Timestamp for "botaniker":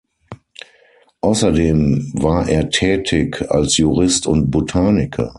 4.49-5.29